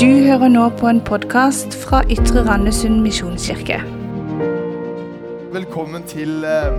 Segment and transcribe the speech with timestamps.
[0.00, 3.76] Du hører nå på en podkast fra Ytre Randesund misjonskirke.
[5.52, 6.72] Velkommen til uh,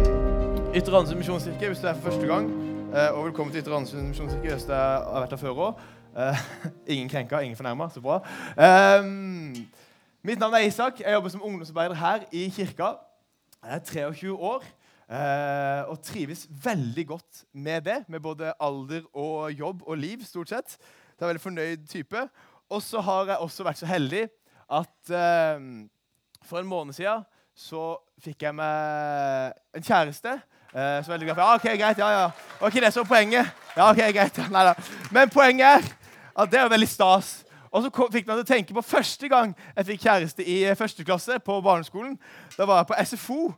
[0.73, 2.47] Ytre Randesund misjonskirke hvis du er for første gang.
[2.89, 5.85] Uh, og velkommen til Ytre Randesund misjonskirke hvis du har vært her før òg.
[6.17, 6.41] Uh,
[6.95, 7.91] ingen krenka, ingen fornærma.
[7.93, 8.23] Så bra.
[8.57, 9.53] Um,
[10.25, 11.03] mitt navn er Isak.
[11.05, 12.95] Jeg jobber som ungdomsarbeider her i kirka.
[13.61, 14.65] Jeg er 23 år
[15.91, 18.03] og trives veldig godt med det.
[18.07, 20.71] Med både alder og jobb og liv, stort sett.
[20.71, 20.79] Så
[21.19, 22.29] jeg er veldig fornøyd type.
[22.71, 24.25] Og så har jeg også vært så heldig
[24.71, 25.63] at eh,
[26.47, 27.25] for en måned siden
[27.57, 30.37] så fikk jeg meg en kjæreste.
[30.71, 31.43] Eh, så veldig glad for.
[31.43, 32.29] Ja, ok, greit, ja, ja.
[32.61, 33.51] Ok, Det er så poenget.
[33.75, 34.39] Ja, ok, greit.
[34.51, 34.75] Nei da.
[35.11, 35.89] Men poenget er
[36.37, 37.41] at det er veldig stas.
[37.71, 41.03] Og så fikk meg til å tenke på første gang jeg fikk kjæreste i første
[41.07, 42.17] klasse på barneskolen.
[42.57, 43.51] Da var jeg på SFO.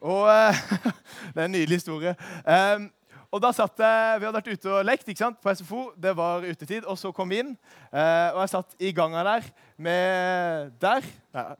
[0.00, 0.62] Og eh,
[1.34, 2.14] Det er en nydelig historie.
[2.46, 2.88] Um,
[3.30, 5.84] og da satt jeg, Vi hadde vært ute og lekt ikke sant, på SFO.
[5.94, 6.86] Det var utetid.
[6.90, 7.52] Og så kom vi inn,
[7.92, 9.46] eh, og jeg satt i ganga der
[9.78, 11.06] med Der.
[11.34, 11.54] Ja.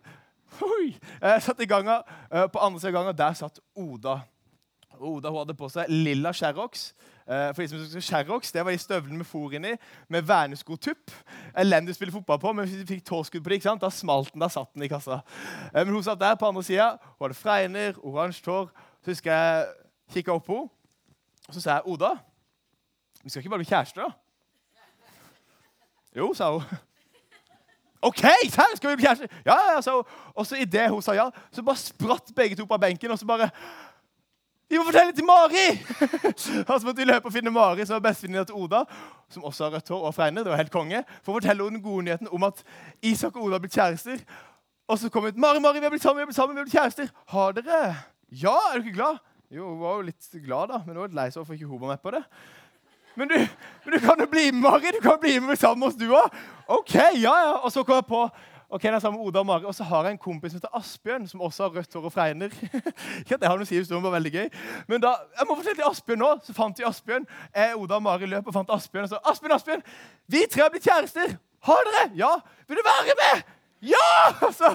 [1.23, 4.21] Jeg satt i ganga, eh, På andre siden av ganga der satt Oda.
[5.01, 6.93] Oda hun hadde på seg lilla Sherrox.
[7.31, 9.77] Eh, for de som husker Sherrox, Det var de støvlene med fôr inni,
[10.09, 11.11] med verneskotupp.
[11.57, 13.81] Elendig å spille fotball på, men hvis de fikk tåskudd på det, ikke sant?
[13.81, 14.41] da smalt den.
[14.41, 15.23] Da satt den i kassa.
[15.73, 16.99] Eh, men hun satt der på andre sida.
[17.19, 18.69] Hun hadde fregner, oransje hår.
[19.05, 19.67] Så husker jeg
[20.13, 20.80] kikka opp på henne.
[21.51, 22.11] Og så sa jeg, 'Oda,
[23.23, 24.13] vi skal ikke bare bli kjærester, da?'
[26.17, 26.63] Jo, sa hun.
[28.03, 29.27] OK, her skal vi bli kjærester?
[29.47, 30.05] Ja, ja, sa hun.
[30.35, 33.27] Og så idet hun sa ja, så bare spratt begge to på benken, og så
[33.27, 33.51] bare
[34.71, 35.67] vi må fortelle til Mari!
[36.69, 38.85] og så måtte vi løpe og finne Mari, som var bestevenninna til Oda,
[39.31, 40.43] som også har rødt hår og fregner.
[40.43, 41.03] Det var helt konge.
[41.23, 42.63] For å fortelle henne den gode nyheten om at
[43.03, 44.23] Isak og Oda har blitt kjærester.
[44.89, 45.43] Og så kom hun ut.
[45.43, 47.11] Mari, Mari, vi har blitt sammen, vi har blitt blitt kjærester.
[47.35, 47.97] Har dere?
[48.31, 49.19] Ja, er ikke glad?
[49.51, 51.67] Jo, hun var jo litt glad, da, men hun var litt lei seg for ikke
[51.67, 52.23] hun var med på det.
[53.19, 53.35] Men du,
[53.85, 54.93] men du kan jo bli med, Mari.
[54.95, 56.39] Du kan bli med sammen med oss, du òg.
[56.71, 57.57] OK, ja, ja.
[57.59, 58.23] Og så kom jeg på
[58.71, 60.61] ok, jeg er sammen med Oda og Mari, og så har jeg en kompis som
[60.61, 62.55] heter Asbjørn, som også har rødt hår og fregner.
[63.19, 64.47] ikke at jeg har noe å si, det var veldig gøy.
[64.87, 67.27] Men da, jeg må fortelle til Asbjørn nå, så fant vi Asbjørn.
[67.51, 69.83] Jeg, Oda og Mari løp og fant Asbjørn og sa Asbjørn, Asbjørn,
[70.31, 71.35] vi tre har blitt kjærester.
[71.67, 72.07] Har dere?
[72.23, 72.37] Ja.
[72.71, 73.43] Vil du være med?
[73.83, 73.97] Ja!
[74.47, 74.75] Og så,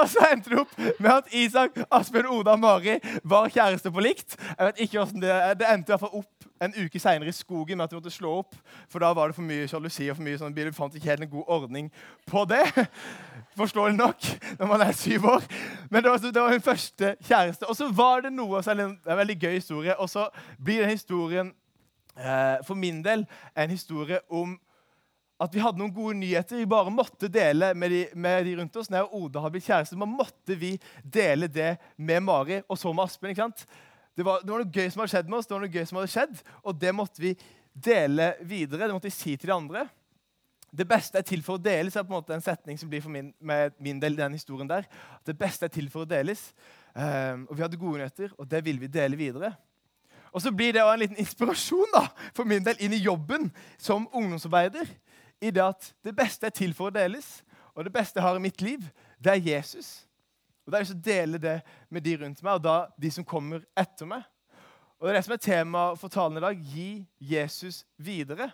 [0.00, 4.00] og så, endte det opp med at Isak, Asbjørn, Oda og Mari var kjærester på
[4.00, 4.36] likt.
[4.58, 7.76] Jeg vet ikke Det det endte i hvert fall opp en uke seinere i skogen
[7.76, 8.56] med at de måtte slå opp.
[8.88, 10.70] For da var det for mye sjalusi og for mye sånn bil.
[10.70, 11.90] Vi fant ikke helt en god ordning
[12.26, 12.64] på det.
[13.60, 14.28] Forståelig nok
[14.58, 15.46] når man er syv år.
[15.90, 17.68] Men det var, det var min første kjæreste.
[17.68, 19.96] Og så var det noe så er det en veldig gøy historie.
[20.00, 20.28] Og så
[20.64, 21.52] blir den historien
[22.16, 24.56] eh, for min del en historie om
[25.42, 28.78] at vi hadde noen gode nyheter vi bare måtte dele med de, med de rundt
[28.80, 28.88] oss.
[28.92, 33.32] Når Oda hadde blitt kjærester, måtte vi dele det med Mari og så med Aspen.
[33.32, 33.66] ikke sant?
[34.16, 35.84] Det var, det var, noe gøy som hadde skjedd med oss, det var noe gøy
[35.84, 37.34] som hadde skjedd, og det måtte vi
[37.76, 38.86] dele videre.
[38.86, 39.84] Det måtte vi si til de andre.
[40.76, 43.04] Det beste er til for å deles, er på en måte en setning som blir
[43.04, 44.88] for min, med min del den historien der.
[45.24, 46.48] Det beste er til for å deles.
[46.96, 49.52] Um, og vi hadde gode nyheter, og det ville vi dele videre.
[50.32, 54.08] Og så blir det en liten inspirasjon da, for min del inn i jobben som
[54.12, 54.88] ungdomsarbeider
[55.42, 57.42] i det at det beste er til for å deles.
[57.76, 58.84] Og det beste jeg har i mitt liv,
[59.20, 60.06] det er Jesus.
[60.66, 63.62] Og Det er å dele det med de rundt meg, og da de som kommer
[63.78, 64.22] etter meg.
[64.98, 66.56] Og Det er det som er temaet for talen i dag.
[66.56, 68.50] Gi Jesus videre.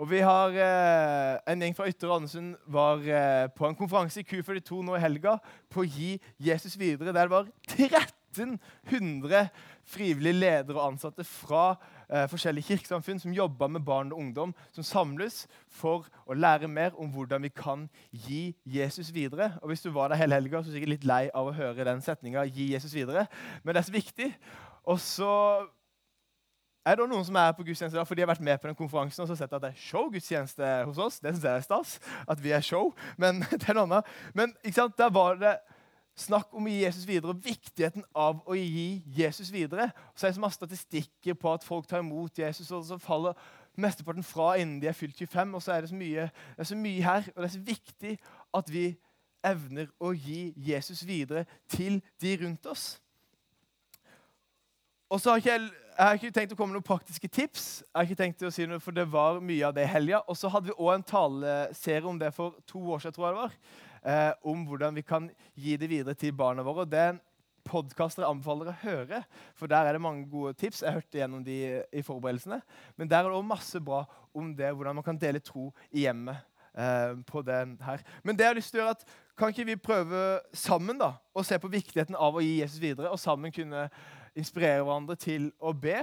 [0.00, 4.26] Og vi har eh, En gjeng fra Ytre Andesund var eh, på en konferanse i
[4.26, 5.36] Q42 nå i helga
[5.70, 9.50] på å gi Jesus videre, der det var 1300
[9.84, 11.76] frivillige ledere og ansatte fra
[12.12, 16.94] eh, forskjellige kirkesamfunn som jobber med barn og ungdom, som samles for å lære mer
[17.00, 19.54] om hvordan vi kan gi Jesus videre.
[19.62, 21.56] Og Hvis du var der hele helga, så er du sikkert litt lei av å
[21.56, 23.26] høre den setninga 'gi Jesus videre',
[23.62, 24.34] men det er så viktig.
[24.84, 25.32] Og så
[26.82, 28.76] er det noen som er på gudstjeneste da, for de har vært med på den
[28.78, 31.20] konferansen og så sett at det er show-gudstjeneste hos oss.
[31.22, 31.92] Det syns jeg er stas.
[32.26, 32.90] At vi er show.
[33.16, 34.08] Men det er noe annet.
[34.34, 35.54] Men ikke sant, der var det
[36.18, 39.88] Snakk om å gi Jesus videre, og viktigheten av å gi Jesus videre.
[40.14, 43.38] Så er det så masse statistikker på at folk tar imot Jesus, og så faller
[43.80, 45.54] mesteparten fra innen de er fylt 25.
[45.56, 47.64] Og så er det så mye, det er så mye her, og det er så
[47.70, 48.16] viktig
[48.60, 48.86] at vi
[49.42, 52.90] evner å gi Jesus videre til de rundt oss.
[55.12, 57.64] Og så har ikke jeg, jeg har ikke tenkt å komme med noen praktiske tips,
[57.84, 60.22] Jeg har ikke tenkt å si noe, for det var mye av det i helga.
[60.28, 63.16] Og så hadde vi òg en taleserie om det for to år siden.
[63.16, 63.56] tror jeg det var
[64.04, 66.86] eh, om hvordan vi kan gi det videre til barna våre.
[66.86, 67.20] Og Det er en
[68.26, 69.22] anbefaler å høre,
[69.54, 70.82] for der er det mange gode tips.
[70.82, 72.60] Jeg hørte gjennom de i forberedelsene.
[72.96, 74.04] Men der er det òg masse bra
[74.34, 76.36] om det, hvordan man kan dele tro i hjemmet.
[76.72, 78.00] Eh, på den her.
[78.24, 79.02] Men det jeg har lyst til å gjøre at,
[79.36, 83.10] kan ikke vi prøve sammen da, å se på viktigheten av å gi Jesus videre,
[83.12, 83.90] og sammen kunne
[84.32, 85.98] inspirere hverandre til å be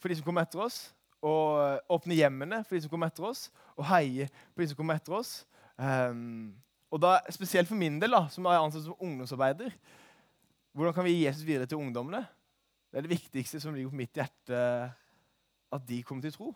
[0.00, 0.78] for de som kommer etter oss,
[1.20, 4.96] og åpne hjemmene for de som kommer etter oss, og heie på de som kommer
[4.96, 5.34] etter oss.
[5.76, 6.54] Um,
[6.92, 9.72] og da, Spesielt for min del, da, som er ansatt som ungdomsarbeider.
[10.76, 12.20] Hvordan kan vi gi Jesus videre til ungdommene?
[12.92, 14.58] Det er det viktigste som ligger på mitt hjerte,
[15.72, 16.50] at de kommer til tro.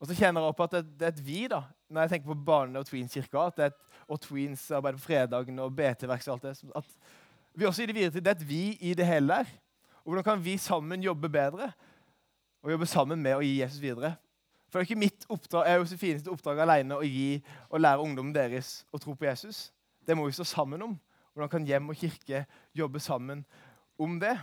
[0.00, 2.32] Og så kjenner jeg opp at det, det, er et vi, da, når jeg tenker
[2.32, 6.28] på Barne- og Tweens-kirka, at det er et, og Tweens arbeid på fredagen og BT-verks
[6.28, 6.72] og alt det.
[6.76, 6.94] At
[7.54, 9.52] vi også gir det videre til det er et vi i det hele der.
[10.00, 11.70] Og hvordan kan vi sammen jobbe bedre?
[12.62, 14.14] Og jobbe sammen med å gi Jesus videre.
[14.70, 18.34] For det er ikke mitt oppdrag, er Josefines oppdrag alene å gi og lære ungdommen
[18.34, 19.72] deres å tro på Jesus.
[20.06, 20.94] Det må vi stå sammen om.
[21.34, 22.44] Hvordan kan hjem og kirke
[22.74, 23.42] jobbe sammen
[23.98, 24.36] om det?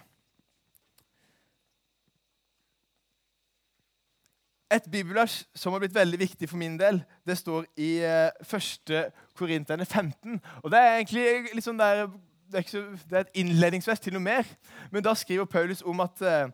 [4.71, 8.91] Et bibelvers som har blitt veldig viktig for min del, det står i uh, 1.
[9.35, 10.41] Korinterne 15.
[10.63, 12.09] Og Det er egentlig litt sånn der,
[12.51, 14.49] det er, så, det er et innledningsvest til noe mer.
[14.91, 16.51] Men da skriver Paulus om at uh,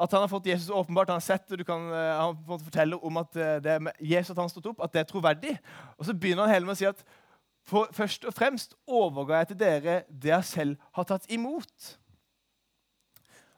[0.00, 3.18] at han har fått Jesus åpenbart, han har sett og kan, uh, han forteller om
[3.20, 5.56] at uh, det med Jesus at han har stått opp, at det er troverdig.
[5.98, 7.02] Og Så begynner han hele med å si at
[7.62, 11.92] for først og fremst overga jeg til dere det jeg selv har tatt imot.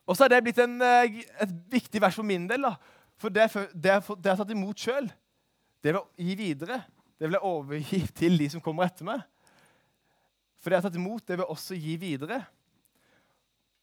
[0.04, 2.66] Og så har det blitt en, uh, et viktig vers for min del.
[2.66, 2.74] da.
[3.20, 5.06] For det, det, jeg har tatt imot sjøl,
[5.84, 6.82] det vil jeg gi videre.
[7.14, 9.22] Det vil jeg overgi til de som kommer etter meg.
[10.60, 12.42] For det jeg har tatt imot, det vil jeg også gi videre.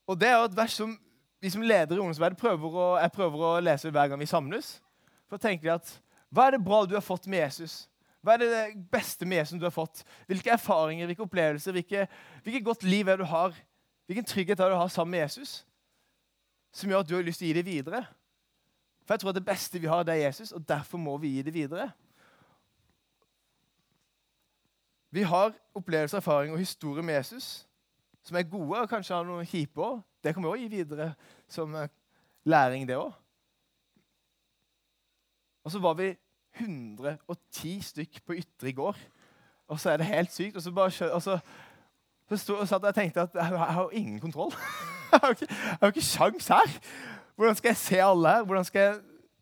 [0.09, 0.94] Og det er jo et vers som
[1.41, 4.75] vi som leder i ungdomsarbeidet prøver jeg prøver å lese hver gang vi samles.
[5.29, 5.89] For å tenke at,
[6.31, 7.89] Hva er det bra du har fått med Jesus?
[8.21, 10.03] Hva er det beste med Jesus du har fått?
[10.29, 12.05] Hvilke erfaringer, hvilke opplevelser, hvilke,
[12.45, 13.55] hvilket godt liv er det du har?
[14.05, 15.65] Hvilken trygghet er det du har sammen med Jesus?
[16.71, 18.03] Som gjør at du har lyst til å gi det videre.
[19.03, 21.33] For jeg tror at det beste vi har, det er Jesus, og derfor må vi
[21.35, 21.89] gi det videre.
[25.11, 27.65] Vi har opplevelser, erfaring og historie med Jesus
[28.23, 30.01] som er gode, og kanskje har noen kjipe òg.
[30.23, 31.13] Det kan vi òg gi videre
[31.50, 31.89] som eh,
[32.44, 33.12] læring, det òg.
[35.63, 36.13] Og så var vi
[36.57, 38.97] 110 stykk på Ytre i går.
[39.68, 40.56] Og så er det helt sykt.
[40.56, 41.39] Og så, bare, og så,
[42.29, 44.51] så stod og satt og tenkte at jeg, jeg har ingen kontroll.
[45.12, 46.79] jeg har ikke, jeg har ikke sjans her.
[47.35, 48.44] Hvordan skal jeg se alle her?
[48.44, 49.00] Hvordan skal jeg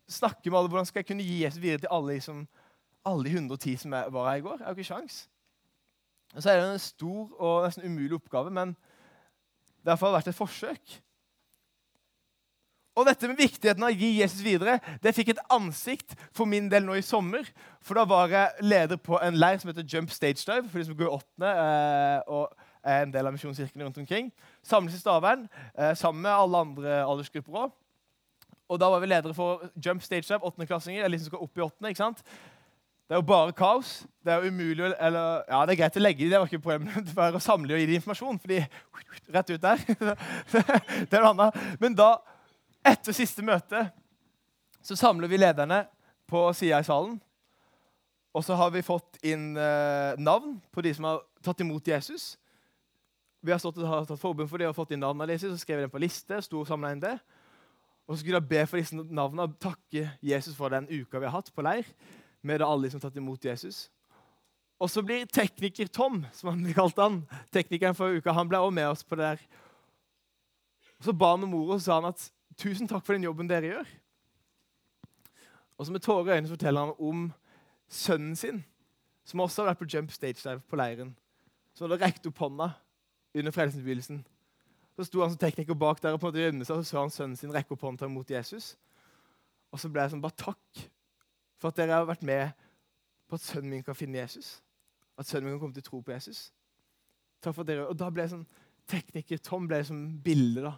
[0.08, 0.68] snakke med alle?
[0.68, 2.48] Hvordan skal jeg kunne gi Jesus videre til alle, liksom,
[3.04, 4.56] alle de 110 som var her i går?
[4.58, 5.28] Jeg har ikke sjans.
[6.34, 8.76] Og så er det en stor og nesten umulig oppgave, men
[9.86, 10.98] derfor har det vært et forsøk.
[12.98, 16.66] Og dette med viktigheten av å gi Jesus videre det fikk et ansikt for min
[16.68, 17.46] del nå i sommer.
[17.80, 20.68] For da var jeg leder på en leir som heter Jump Stage Dive.
[20.68, 22.50] for de som går i åttende eh, og
[22.84, 24.32] er en del av misjonskirkene rundt omkring.
[24.66, 25.46] Samles i Stavern
[25.76, 27.76] eh, sammen med alle andre aldersgrupper òg.
[28.70, 31.04] Og da var vi ledere for Jump Stage Dive, åttendeklassinger.
[31.04, 32.22] Eller de som skal opp i åttende, ikke sant?
[33.10, 33.88] Det er jo bare kaos.
[34.22, 36.62] Det er jo umulig eller, Ja, det er greit å legge det, det var ikke
[36.62, 37.08] problemet.
[37.08, 38.38] Det var å samle og gi dem informasjon.
[38.38, 38.60] fordi
[39.34, 39.82] Rett ut der.
[41.10, 41.58] det er noe annet.
[41.82, 42.12] Men da,
[42.86, 43.82] etter siste møte,
[44.78, 45.80] så samler vi lederne
[46.30, 47.18] på sida i salen.
[48.30, 52.36] Og så har vi fått inn eh, navn på de som har tatt imot Jesus.
[53.42, 55.82] Vi har, stått, har tatt forbund for det og fått inn navnene deres, så skrev
[55.82, 56.38] vi dem på liste.
[56.46, 57.16] sto samla inn det.
[58.06, 61.26] Og så skulle jeg be for disse navnene og takke Jesus for den uka vi
[61.26, 61.90] har hatt på leir
[62.42, 63.88] med det alle som har tatt imot Jesus.
[64.80, 67.18] Og så blir tekniker Tom, som han kalte han,
[67.52, 69.42] teknikeren for uka, han ble også med oss på det der.
[71.00, 72.26] Og Så ba han om ordet og sa han at
[72.60, 73.92] tusen takk for den jobben dere gjør.
[75.80, 77.30] Og så med tårer i øynene forteller han om
[77.88, 78.64] sønnen sin,
[79.24, 81.14] som også har vært på jump stage dive på leiren.
[81.74, 82.72] Som hadde rekt opp hånda
[83.34, 84.20] under frelsesbevegelsen.
[84.96, 86.90] Så sto han som tekniker bak der og på en måte gjemte seg, og så
[86.90, 88.74] så han sønnen sin rekke opp hånda mot Jesus.
[89.72, 90.82] Og så ble jeg sånn, bare takk
[91.60, 92.50] for at dere har vært med
[93.28, 94.58] på at sønnen min kan finne Jesus.
[95.18, 96.48] At sønnen min kan komme til å tro på Jesus.
[97.40, 98.46] Takk for dere, Og da ble jeg sånn,
[98.90, 100.72] Tekniker Tom ble som bilde da,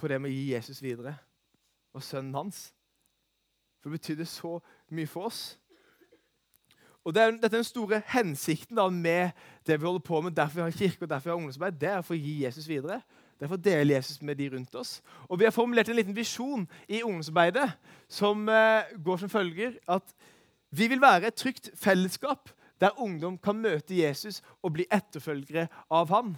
[0.00, 1.16] på det med å gi Jesus videre.
[1.92, 2.70] Og sønnen hans.
[3.82, 4.54] For det betydde så
[4.94, 5.42] mye for oss.
[7.02, 9.34] Og det er, Dette er den store hensikten da, med
[9.66, 11.80] det vi holder på med, derfor vi har kirke og derfor vi har ungdomsarbeid.
[11.80, 13.02] Det er for å gi Jesus videre.
[13.42, 15.00] Derfor deler Jesus med de rundt oss.
[15.26, 17.72] Og Vi har formulert en liten visjon i ungdomsarbeidet
[18.08, 20.14] som eh, går som følger at
[20.70, 26.08] vi vil være et trygt fellesskap der ungdom kan møte Jesus og bli etterfølgere av
[26.14, 26.36] han.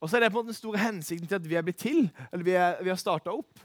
[0.00, 1.82] Og så er det på en måte den store hensikten til at vi er blitt
[1.82, 3.58] til, eller vi, er, vi har starta opp.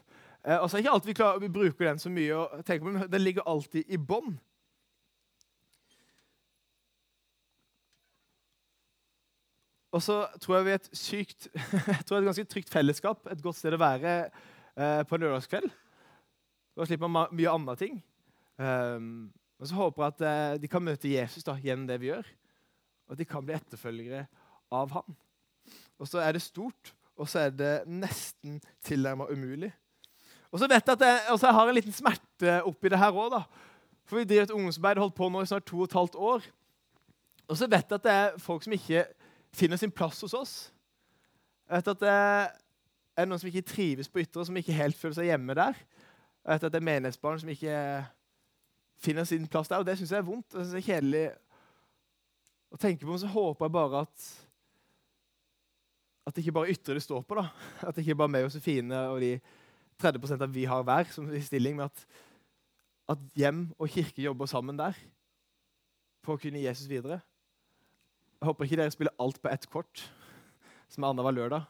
[0.45, 2.85] Eh, og så er ikke alltid vi, klarer, vi bruker den så mye, og tenker
[2.85, 4.37] på, men den ligger alltid i bånn.
[9.89, 11.47] Og så tror jeg vi er et sykt,
[11.87, 13.25] jeg tror et ganske trygt fellesskap.
[13.31, 15.69] Et godt sted å være eh, på en lørdagskveld.
[16.77, 17.97] Da slipper man mye andre ting.
[18.59, 22.11] Um, og så håper jeg at eh, de kan møte Jesus da, gjennom det vi
[22.11, 22.27] gjør.
[23.07, 24.23] Og at de kan bli etterfølgere
[24.71, 25.17] av ham.
[25.99, 29.71] Og så er det stort, og så er det nesten tilnærmet umulig.
[30.53, 33.35] Og så vet jeg at jeg, jeg har en liten smerte oppi det her òg.
[34.09, 36.47] For vi driver et ungdomsarbeid holdt på nå i snart to og et halvt år.
[37.49, 39.03] Og så vet jeg at det er folk som ikke
[39.55, 40.53] finner sin plass hos oss.
[41.69, 42.13] Jeg vet at det
[43.19, 45.77] er noen som ikke trives på Ytre, som ikke helt føler seg hjemme der.
[46.45, 47.77] Jeg vet at det er menighetsbarn som ikke
[48.99, 50.51] finner sin plass der, og det syns jeg er vondt.
[50.51, 51.25] Det synes jeg er kjedelig
[52.69, 54.29] å tenke på, men så håper jeg bare at
[56.29, 57.39] at det ikke bare ytre det står på.
[57.39, 57.47] da.
[57.81, 59.31] At det ikke bare er meg og Sofine og de
[59.99, 62.03] 30 av vi har hver, som i stilling, men at,
[63.09, 64.97] at hjem og kirke jobber sammen der
[66.23, 67.19] for å kunne Jesus videre.
[68.39, 70.01] Jeg håper ikke dere spiller alt på ett kort,
[70.87, 71.65] som er annenhver lørdag.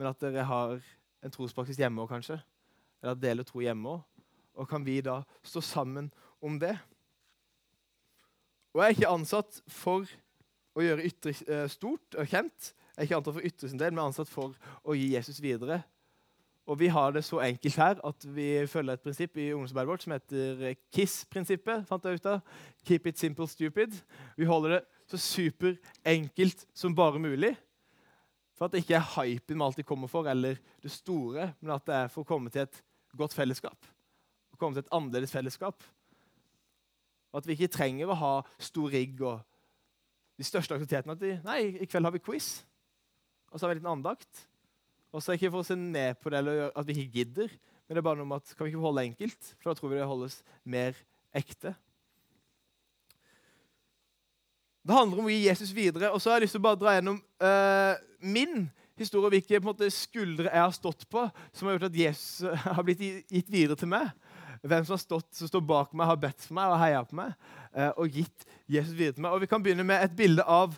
[0.00, 0.78] Men at dere har
[1.24, 2.38] en trospraksis hjemme òg, kanskje.
[3.02, 4.22] Eller at deler tro hjemme òg.
[4.56, 6.08] Og kan vi da stå sammen
[6.40, 6.72] om det?
[8.72, 10.08] Og jeg er ikke ansatt for
[10.76, 12.72] å gjøre ytre eh, stort og kjent.
[12.94, 15.82] Jeg er ikke ansatt for ytre sin del, men ansatt for å gi Jesus videre.
[16.66, 20.02] Og vi har det så enkelt her at vi følger et prinsipp i ungdomsarbeidet vårt
[20.02, 21.84] som heter KISS-prinsippet.
[21.86, 22.40] fant jeg ut av.
[22.86, 23.94] Keep it simple, stupid.
[24.36, 27.54] Vi holder det så superenkelt som bare mulig.
[28.56, 31.86] For at det ikke er hypen vi alltid kommer for, eller det store, men at
[31.86, 32.82] det er for å komme til et
[33.16, 33.86] godt fellesskap.
[34.52, 35.84] Å komme til et annerledes fellesskap.
[37.32, 39.42] Og at vi ikke trenger å ha stor rigg og
[40.36, 41.14] de største aktivitetene.
[41.14, 42.64] At vi, nei, i kveld har vi quiz,
[43.52, 44.46] og så har vi en liten andakt.
[45.16, 47.52] Og så er ikke for å se ned på det eller at vi ikke gidder,
[47.86, 49.52] men det er bare noe om at kan vi ikke holde enkelt?
[49.56, 50.34] For da tror vi det holdes
[50.68, 50.98] mer
[51.36, 51.72] ekte.
[54.86, 56.12] Det handler om å gi Jesus videre.
[56.12, 58.68] Og så har jeg lyst til å bare dra gjennom uh, min
[58.98, 61.24] historie, hvilke måte, skuldre jeg har stått på,
[61.56, 64.12] som har gjort at Jesus har blitt gitt videre til meg.
[64.66, 67.18] Hvem som har stått, som står bak meg, har bedt for meg og heia på
[67.18, 67.32] meg.
[67.72, 69.32] Uh, og gitt Jesus videre til meg.
[69.32, 70.76] Og Vi kan begynne med et bilde av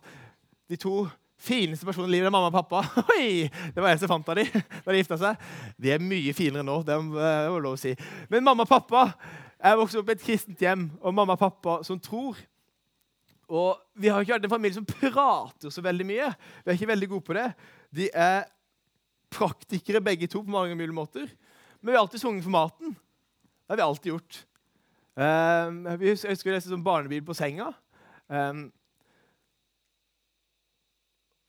[0.69, 2.83] de to fineste personen i livet er mamma og pappa.
[3.15, 5.49] Oi, Det var jeg som fant av dem da de gifta seg.
[5.79, 7.95] De er mye finere nå, det må lov å si.
[8.33, 9.11] Men mamma og pappa
[9.59, 12.39] Jeg vokste opp i et kristent hjem, og mamma og pappa som tror.
[13.49, 16.29] Og Vi har ikke vært en familie som prater så veldig mye.
[16.63, 17.49] Vi er ikke veldig gode på det.
[17.91, 18.45] De er
[19.35, 21.27] praktikere begge to på mange mulige måter.
[21.81, 22.95] Men vi har alltid sunget for maten.
[22.95, 24.39] Det har vi alltid gjort.
[25.19, 27.73] Um, jeg husker, husker det som barnebil på senga.
[28.31, 28.69] Um,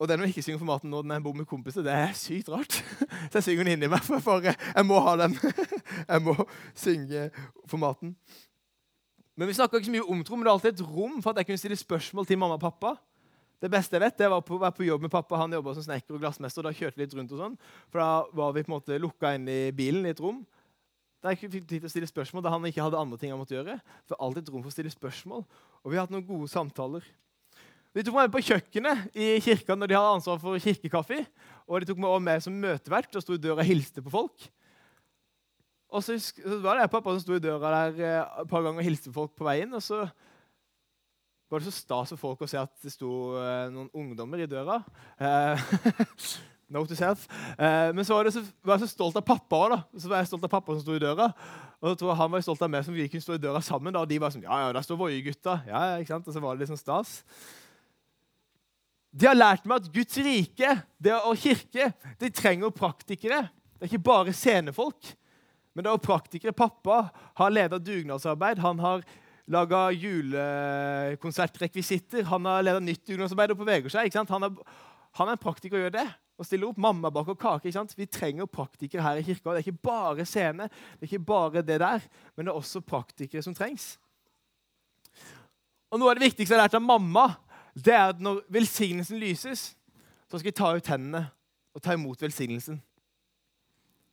[0.00, 2.14] og når jeg ikke synger for maten nå når jeg bor med kompiser, det er
[2.16, 2.78] sykt rart.
[3.30, 5.36] Så jeg synger den inni meg, for, jeg må ha den.
[6.08, 6.32] Jeg må
[6.78, 7.26] synge
[7.68, 8.14] for maten.
[9.36, 11.32] Men Vi snakka ikke så mye om tro, men det er alltid et rom for
[11.32, 12.94] at jeg kunne stille spørsmål til mamma og pappa.
[13.60, 15.38] Det beste jeg vet, det var å være på jobb med pappa.
[15.40, 16.64] Han jobba som snekker og glassmester.
[16.64, 17.56] og Da kjørte vi litt rundt og sånn.
[17.92, 20.42] For da var vi på en måte lukka inn i bilen i et rom.
[21.20, 23.40] Der jeg fikk tid til å stille spørsmål, da han ikke hadde andre ting han
[23.40, 23.76] måtte gjøre.
[24.08, 25.44] For alltid et rom for å stille spørsmål.
[25.84, 27.04] Og vi har hatt noen gode samtaler.
[27.90, 31.24] De tok meg med på kjøkkenet i kirka når de hadde ansvar for kirkekaffe.
[31.66, 34.12] Og de tok meg også med som møtevert og sto i døra og hilste på
[34.12, 34.46] folk.
[35.90, 36.14] Og så,
[36.62, 39.24] var det pappa som sto i døra der eh, et par ganger og hilste på
[39.24, 39.74] folk på veien.
[39.74, 40.04] Og så
[41.50, 44.46] var det så stas for folk å se at det sto uh, noen ungdommer i
[44.46, 44.78] døra.
[46.70, 47.24] Note to self.
[47.58, 49.74] Uh, men så var, så var, jeg så stolt av pappa òg.
[49.98, 51.26] Så var jeg stolt av pappa som sto i døra.
[51.82, 53.64] Og så tror jeg han var stolt av meg som vi kunne stå i døra
[53.66, 53.90] sammen.
[53.90, 54.04] Da.
[54.04, 55.58] Og de var sånn Ja, ja, der står Voie-gutta.
[55.66, 56.30] Ja, ikke sant?
[56.30, 57.16] Og så var det liksom stas.
[59.10, 60.70] De har lært meg at Guds rike
[61.24, 63.48] og kirke de trenger praktikere.
[63.74, 65.16] Det er ikke bare scenefolk,
[65.74, 66.52] men det er praktikere.
[66.54, 68.58] Pappa har ledet dugnadsarbeid.
[68.62, 69.02] Han har
[69.50, 72.22] laga julekonsertrekvisitter.
[72.30, 74.14] Han har ledet nytt dugnadsarbeid og beveger seg.
[74.14, 74.50] Han er,
[75.18, 76.08] han, er, en praktiker og gjør det.
[76.40, 76.80] Og stiller opp.
[76.80, 77.86] Mamma baker kake.
[77.98, 79.50] Vi trenger praktikere her i kirka.
[79.50, 82.00] Det er ikke bare scene, det er ikke bare det der,
[82.36, 83.86] men det er også praktikere som trengs.
[85.90, 87.24] Og Noe av det viktigste jeg har lært av mamma,
[87.74, 89.76] det er at når velsignelsen lyses,
[90.30, 91.26] så skal jeg ta ut hendene
[91.74, 92.80] og ta imot velsignelsen.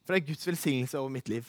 [0.06, 1.46] For det er Guds velsignelse over mitt liv.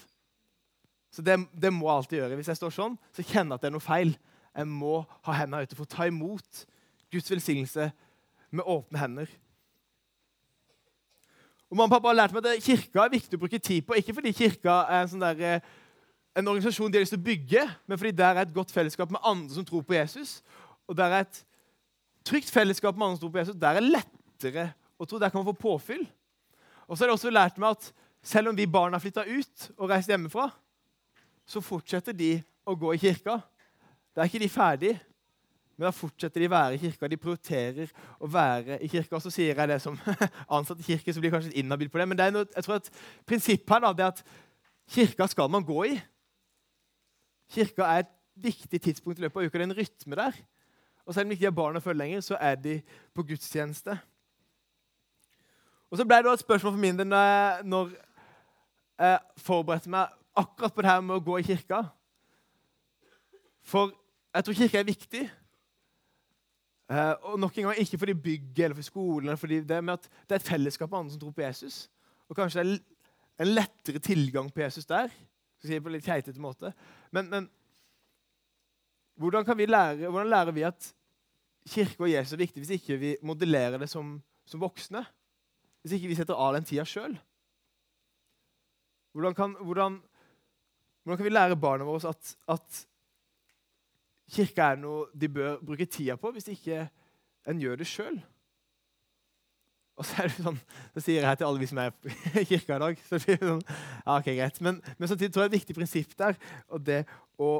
[1.11, 2.39] Så det, det, må jeg alltid gjøre.
[2.41, 4.15] Hvis jeg står sånn, så kjenner jeg at det er noe feil.
[4.59, 4.95] Jeg må
[5.29, 6.65] ha hendene ute for å ta imot
[7.13, 7.91] Guds velsignelse
[8.51, 9.33] med åpne hender.
[11.69, 13.97] Og Mamma og pappa har lært meg at kirka er viktig å bruke tid på.
[13.97, 15.67] Ikke fordi kirka er en, sånn der, eh,
[16.37, 19.13] en organisasjon de har lyst til å bygge, men fordi der er et godt fellesskap
[19.13, 20.39] med andre som tror på Jesus.
[20.89, 21.43] Og der er et
[22.29, 24.69] trygt fellesskap med andre som tror på Jesus, der er lettere
[24.99, 25.21] å tro.
[25.21, 26.05] Der kan man få påfyll.
[26.87, 27.91] Og så har jeg også lært meg at
[28.25, 30.49] selv om vi barna flytta ut og reist hjemmefra,
[31.49, 32.37] så fortsetter de
[32.69, 33.39] å gå i kirka.
[34.13, 34.93] Da er ikke de ferdig,
[35.79, 37.09] men da fortsetter de å være i kirka.
[37.09, 39.15] De prioriterer å være i kirka.
[39.17, 39.97] Og så sier jeg det som
[40.59, 42.09] ansatt i kirke, så blir jeg kanskje inhabil på det.
[42.11, 42.91] Men det noe, jeg tror at
[43.29, 44.25] prinsippet her da, det er at
[44.97, 45.99] kirka skal man gå i.
[47.55, 49.55] Kirka er et viktig tidspunkt i løpet av uka.
[49.55, 50.43] Det er en rytme der.
[51.09, 52.75] Og selv om ikke de har barn å følge lenger, så er de
[53.17, 53.95] på gudstjeneste.
[55.89, 57.95] Og så ble det et spørsmål for min del når
[58.99, 61.79] jeg forberedte meg akkurat på det her med å gå i kirka.
[63.65, 63.95] For
[64.37, 65.23] jeg tror kirka er viktig.
[66.89, 69.97] Eh, og nok en gang Ikke fordi bygget eller for skolen, eller fordi det, men
[69.97, 71.81] at det er et fellesskap med andre som tror på Jesus.
[72.29, 75.09] Og kanskje det er en lettere tilgang på Jesus der.
[75.59, 76.75] Skal si på litt keitete måte.
[77.13, 77.49] Men, men
[79.17, 80.95] hvordan, vi lære, hvordan lærer vi at
[81.71, 84.17] kirke og Jesus er viktig hvis ikke vi modellerer det som,
[84.49, 85.05] som voksne?
[85.83, 87.17] Hvis ikke vi setter av den tida sjøl?
[89.17, 89.99] Hvordan, hvordan,
[91.03, 92.83] hvordan, kan vi lære barna våre at, at
[94.31, 96.85] kirka er noe de bør bruke tida på hvis ikke
[97.49, 98.19] en gjør det sjøl.
[99.99, 100.59] Og så er det sånn,
[100.95, 101.95] så sier jeg til alle vi som er
[102.39, 103.01] i kirka i dag.
[103.09, 104.61] så blir det sånn, ja, ok, greit.
[104.63, 106.39] Men, men samtidig tror jeg et viktig prinsipp der,
[106.71, 107.01] og det
[107.43, 107.51] å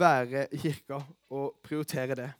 [0.00, 1.02] være i kirka
[1.32, 2.30] og prioritere det.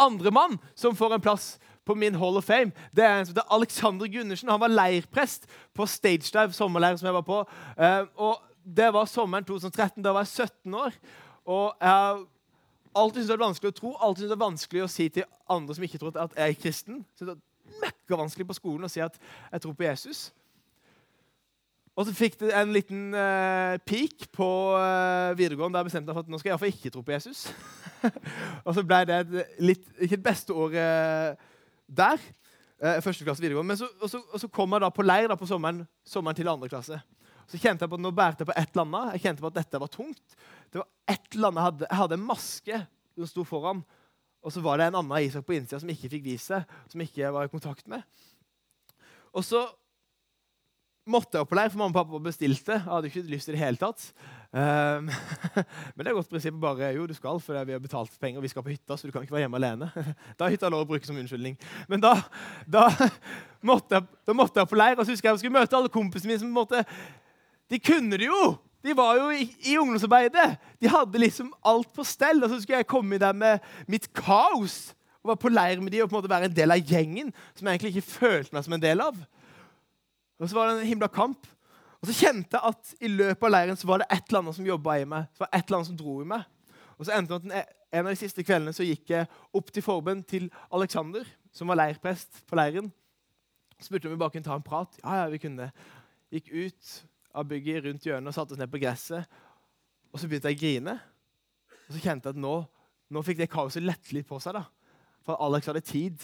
[0.00, 3.34] Andre mann som får en plass på min Hall of Fame, det er en som
[3.34, 4.48] heter Alexander Gundersen.
[4.48, 7.42] Han var leirprest på Stage Dive, sommerleir som jeg var på.
[7.78, 10.04] Eh, og Det var sommeren 2013.
[10.04, 10.92] Da var jeg 17 år.
[11.44, 12.20] Og jeg har
[12.94, 15.24] alltid syntes det er vanskelig å tro, alltid syntes det er vanskelig å si til
[15.50, 17.00] andre som ikke tror at jeg er kristen.
[17.18, 19.18] Så det er mekka vanskelig på skolen å si at
[19.50, 20.28] jeg tror på Jesus.
[21.92, 26.24] Og så fikk det en liten uh, peak på uh, videregående der bestemte meg for
[26.24, 27.42] at nå skal jeg iallfall ikke tro på Jesus.
[28.66, 31.42] og så ble det litt, ikke det beste året
[31.86, 32.22] der.
[32.82, 33.74] Uh, første klasse videregående.
[33.74, 36.38] Men så, og, så, og så kom jeg da på leir da på sommeren, sommeren
[36.38, 36.98] til andre klasse.
[37.50, 39.16] Så kjente jeg på at nå bærte jeg på et eller annet.
[39.16, 40.36] Jeg kjente på at dette var tungt.
[40.72, 42.80] Det var et eller annet, Jeg hadde, jeg hadde en maske
[43.12, 43.82] som sto foran.
[44.42, 47.30] Og så var det en annen Isak på innsida som ikke fikk vise som ikke
[47.34, 48.02] var i kontakt med.
[49.32, 49.62] Og så
[51.08, 52.78] måtte jeg opp på leir, for mamma og pappa bestilte.
[52.78, 54.08] Jeg hadde ikke lyst til det hele tatt.
[54.52, 55.06] Um,
[55.96, 56.54] men det er et godt prinsipp.
[56.60, 59.06] bare, Jo, du skal, for vi har betalt penger, og vi skal på hytta, så
[59.06, 59.88] du kan ikke være hjemme alene.
[60.38, 61.56] Da er hytta lov å bruke som unnskyldning.
[61.88, 62.18] Men da,
[62.68, 62.90] da,
[63.70, 65.92] måtte jeg, da måtte jeg på leir, og så husker jeg jeg skulle møte alle
[65.92, 66.84] kompisene mine som måtte,
[67.72, 68.56] De kunne det jo!
[68.82, 70.56] De var jo i, i, ungdomsarbeidet.
[70.82, 72.42] De hadde liksom alt på stell.
[72.42, 74.90] Og så skulle jeg komme der med mitt kaos
[75.22, 77.28] og være på leir med de og på en måte være en del av gjengen
[77.54, 79.20] som jeg egentlig ikke følte meg som en del av.
[80.42, 81.46] Og så var det en himla kamp.
[82.02, 84.56] Og så kjente jeg at i løpet av leiren så var det et eller annet
[84.56, 85.28] som jobba i meg.
[85.30, 86.48] Så var det et eller annet som dro i meg.
[86.98, 89.84] Og så endte det at En av de siste kveldene så gikk jeg opp til
[89.84, 92.86] forbønn til Alexander, som var leirprest på leiren.
[93.84, 94.96] Spurte om vi bare kunne ta en prat.
[95.02, 95.90] Ja, ja, vi kunne det.
[96.32, 96.92] Gikk ut
[97.36, 99.28] av bygget rundt hjørnet og satte oss ned på gresset.
[100.08, 100.94] Og så begynte jeg å grine.
[101.84, 102.54] Og så kjente jeg at nå,
[103.12, 104.56] nå fikk det kaoset lette litt på seg.
[104.56, 104.64] da.
[105.28, 106.16] For Alex hadde tid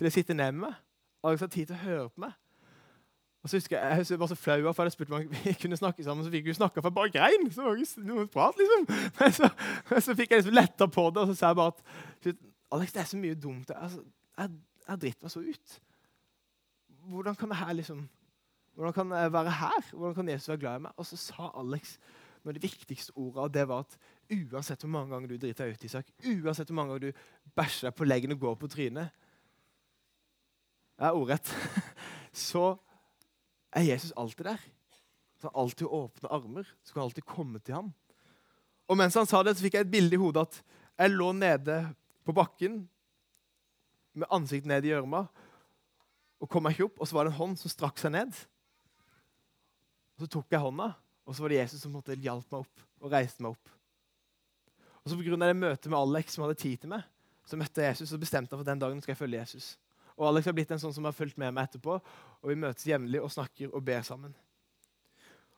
[0.00, 0.80] til å sitte ned med meg.
[1.20, 2.32] Alex hadde tid til å høre på meg.
[3.42, 6.04] Og så husker Jeg jeg var så flau for jeg spurte om vi kunne snakke
[6.04, 6.24] sammen.
[6.24, 7.52] Så fikk vi snakke, for jeg bare grein.
[7.52, 8.86] Så var det noe prat, liksom.
[9.20, 9.50] Men så,
[10.00, 12.34] så fikk jeg liksom letta på det, og så sa jeg bare at
[12.70, 13.70] Alex, det er så mye dumt.
[13.74, 14.04] Altså,
[14.38, 14.50] jeg,
[14.88, 15.78] jeg driter meg så ut.
[17.10, 18.08] Hvordan kan her liksom
[18.74, 19.86] hvordan kan jeg være her?
[19.92, 20.92] Hvordan kan Jesus være glad i meg?
[20.96, 21.98] Og så sa Alex
[22.42, 23.96] med det viktigste ordet, og det var at
[24.32, 27.18] uansett hvor mange ganger du driter deg ut, Isak, uansett hvor mange ganger du
[27.56, 29.10] bæsjer deg på leggen og går på trynet
[30.96, 31.52] Jeg er ordrett.
[32.32, 32.76] Så
[33.72, 34.62] er Jesus alltid der.
[35.40, 36.68] Så han alltid åpne armer.
[36.82, 37.92] Så kan alltid komme til ham.
[38.90, 40.62] Og mens han sa det, så fikk jeg et bilde i hodet at
[41.00, 41.76] jeg lå nede
[42.26, 42.82] på bakken
[44.18, 45.22] med ansiktet ned i gjørma
[46.40, 46.98] og kom meg ikke opp.
[47.00, 48.34] Og så var det en hånd som strakk seg ned.
[50.16, 50.90] Og Så tok jeg hånda,
[51.24, 53.76] og så var det Jesus som måtte hjalp meg opp og reiste meg opp.
[55.00, 55.36] Og så Pga.
[55.36, 57.06] det møtet med Alex som hadde tid til meg,
[57.48, 59.70] så møtte jeg Jesus og bestemte meg for den dagen skal jeg følge Jesus.
[60.20, 62.84] Og Alex har blitt en sånn som har fulgt med meg etterpå, og vi møtes
[62.84, 64.34] jevnlig og snakker og ber sammen.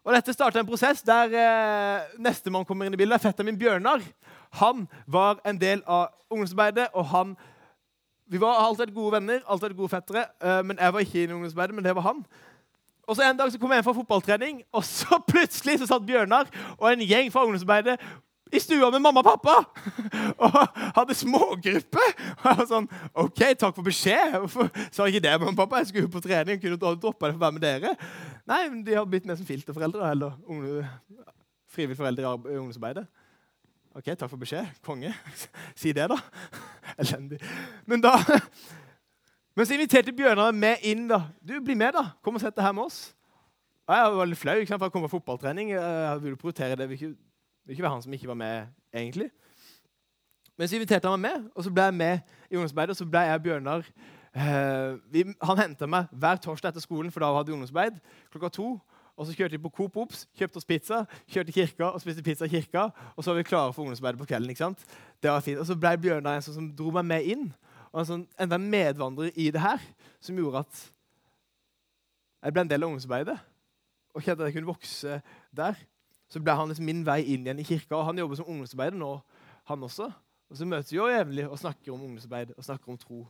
[0.03, 3.23] Og Dette starta en prosess der eh, nestemann kommer inn i bildet.
[3.23, 4.03] Fetteren min Bjørnar
[4.59, 6.89] han var en del av ungdomsarbeidet.
[6.95, 7.37] og han,
[8.27, 10.27] Vi var alltid gode venner, alltid gode fettere.
[10.43, 12.25] Eh, men Jeg var ikke i ungdomsarbeidet, men det var han.
[13.07, 16.07] Og så En dag så kom jeg hjem fra fotballtrening, og så plutselig så satt
[16.07, 17.99] Bjørnar og en gjeng fra ungdomsarbeidet
[18.53, 19.55] i stua med mamma og pappa
[20.45, 20.59] og
[20.99, 22.05] hadde smågruppe.
[22.37, 22.89] Og jeg var sånn
[23.25, 24.37] OK, takk for beskjed.
[24.43, 25.81] Hvorfor sa ikke det, mamma og pappa?
[25.83, 26.61] Jeg skulle jo på trening.
[26.63, 27.97] kunne droppa det for å være med dere.
[28.49, 30.85] Nei, men de har blitt med som filterforeldre eller unge,
[31.73, 33.07] frivillige foreldre i ungdomsarbeidet.
[33.93, 34.69] OK, takk for beskjed.
[34.85, 35.13] Konge.
[35.81, 36.21] Si det, da.
[37.01, 37.41] Elendig.
[37.89, 38.17] Men da
[39.57, 41.09] men så inviterte Bjørnar med inn.
[41.09, 41.27] da.
[41.45, 42.07] Du, Bli med, da.
[42.25, 43.13] Kom og sett det her med oss.
[43.89, 45.75] Og jeg var litt flau ikke sant, for jeg kom på fotballtrening.
[45.75, 46.89] Jeg ville prioritere det.
[46.89, 47.17] Vi vil
[47.63, 49.31] ikke, vil ikke være han som ikke var med, egentlig.
[50.59, 52.19] Men så inviterte han meg med, og så ble jeg med
[52.51, 52.91] i ungdomsarbeidet.
[52.91, 53.85] Og så ble jeg Bjørnar
[54.35, 58.49] eh, vi, Han henta meg hver torsdag etter skolen, for da hadde vi ungdomsarbeid klokka
[58.49, 58.69] to.
[59.17, 62.49] Og så kjørte vi på Coop Ops, kjøpte oss pizza, kjørte kirka og spiste pizza
[62.49, 62.89] i kirka.
[63.15, 64.51] Og så var vi klare for ungdomsarbeidet på kvelden.
[64.51, 64.87] ikke sant?
[65.23, 65.61] Det var fint.
[65.61, 67.47] Og så ble Bjørnar en sånn som dro meg med inn
[67.93, 69.81] og en sånn, enda en medvandrer i det her
[70.25, 70.85] som gjorde at
[72.43, 73.37] jeg ble en del av ungdomsarbeidet.
[74.17, 75.19] Og kjente at jeg kunne vokse
[75.55, 75.77] der.
[76.33, 77.99] Så ble han liksom min vei inn igjen i kirka.
[77.99, 79.11] og Han jobber som ungdomsarbeider nå,
[79.69, 80.09] han også.
[80.53, 83.27] Og så møtes vi jo jevnlig og snakker om ungdomsarbeid og snakker om tro.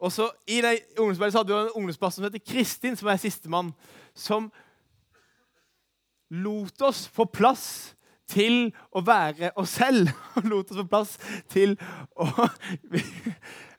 [0.00, 3.16] Og så I det ungdomsarbeidet så hadde vi en ungdomsplass som heter Kristin, som er
[3.22, 3.72] sistemann,
[4.14, 4.50] som
[6.30, 7.96] lot oss få plass
[8.30, 10.10] til å være oss selv.
[10.38, 11.16] Og lot oss få plass
[11.50, 11.76] til
[12.14, 12.26] å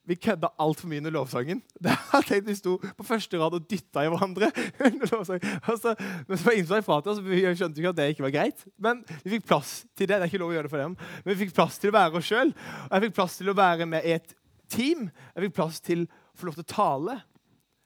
[0.06, 1.62] Vi, vi kødda altfor mye under lovsangen.
[1.84, 4.52] Det er tenkte Vi sto på første rad og dytta i hverandre.
[4.86, 5.60] under lovsangen.
[5.64, 5.96] Altså,
[6.28, 8.28] men så var ingen som sa ifra til oss, vi skjønte ikke at det ikke
[8.28, 8.68] var greit.
[8.82, 10.18] Men vi fikk plass til det.
[10.18, 10.98] Det er ikke lov å gjøre det for dem.
[11.24, 12.54] Men vi fikk plass til å være oss sjøl.
[12.88, 14.36] Og jeg fikk plass til å være med et
[14.72, 15.10] team.
[15.36, 17.18] Jeg fikk plass til å få lov til å tale.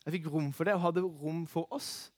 [0.05, 2.11] Jeg fikk rom for det, og hadde rom for oss.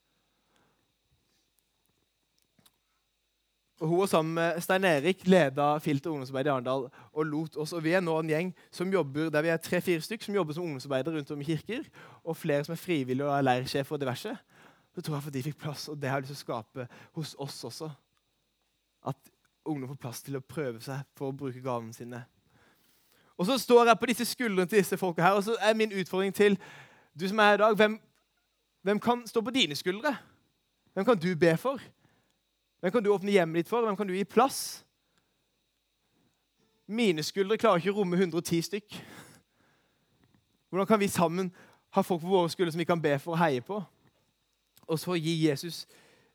[3.79, 7.73] Og Hun og sammen med Stein Erik leda Filter ungdomsarbeid i Arendal og lot oss.
[7.73, 10.53] og Vi er nå en gjeng som jobber, der vi er tre-fire stykk som jobber
[10.53, 11.83] som ungdomsarbeidere rundt om i kirker.
[12.23, 14.37] Og flere som er frivillige og er leirsjefer og diverse.
[14.95, 16.87] Så tror jeg for de fikk plass, og det har jeg lyst til å skape
[17.13, 17.89] hos oss også.
[19.05, 19.29] At
[19.65, 22.23] ungdom får plass til å prøve seg for å bruke gavene sine.
[23.37, 25.93] Og så står jeg på disse skuldrene til disse folka her, og så er min
[25.93, 26.57] utfordring til
[27.19, 27.99] du som er her i dag hvem,
[28.81, 30.15] hvem kan stå på dine skuldre?
[30.93, 31.77] Hvem kan du be for?
[32.79, 33.81] Hvem kan du åpne hjemmet ditt for?
[33.81, 34.85] Hvem kan du gi plass?
[36.87, 38.99] Mine skuldre klarer ikke å romme 110 stykk.
[40.69, 41.49] Hvordan kan vi sammen
[41.95, 43.81] ha folk på våre skuldre som vi kan be for og heie på?
[44.87, 45.87] Og så gi Jesus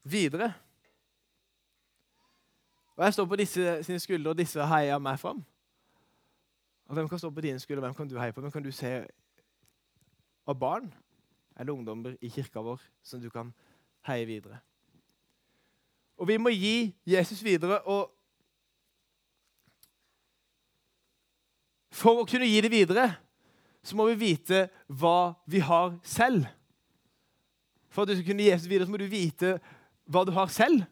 [0.05, 0.53] videre.
[2.97, 5.45] Og Jeg står på disse sine skuldre, og disse heier meg fram.
[6.89, 8.41] Og Hvem kan stå på dine skuldre, hvem kan du heie på?
[8.41, 9.07] Hvem kan du se
[10.47, 10.93] av barn
[11.57, 13.55] eller ungdommer i kirka vår som du kan
[14.07, 14.61] heie videre?
[16.23, 17.81] Og vi må gi Jesus videre.
[17.83, 18.13] og
[21.91, 23.09] For å kunne gi det videre
[23.83, 26.47] så må vi vite hva vi har selv.
[27.91, 29.57] For at du skal kunne gi Jesus videre, så må du vite
[30.07, 30.85] hva du har selv.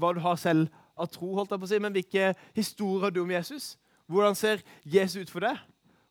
[0.00, 1.82] Hva du har selv av tro, holdt jeg på å si.
[1.84, 3.74] Men hvilke historier har du om Jesus?
[4.08, 5.60] Hvordan ser Jesus ut for deg?